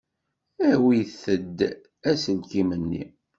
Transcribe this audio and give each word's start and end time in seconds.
Awit-d 0.71 1.59
aselkim-nni. 2.09 3.03